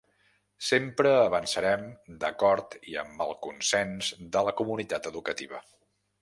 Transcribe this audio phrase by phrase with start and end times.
[0.67, 1.83] Sempre avançarem
[2.23, 5.63] d’acord i amb el consens de la comunitat educativa.